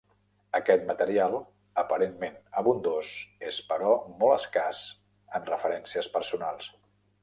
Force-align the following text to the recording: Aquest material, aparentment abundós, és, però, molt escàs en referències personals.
Aquest 0.59 0.87
material, 0.87 1.35
aparentment 1.83 2.41
abundós, 2.63 3.13
és, 3.53 3.63
però, 3.75 3.95
molt 4.25 4.41
escàs 4.41 4.85
en 5.41 5.51
referències 5.55 6.15
personals. 6.21 6.77